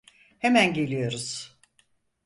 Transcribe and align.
Hemen 0.39 0.73
geliyoruz. 0.73 1.57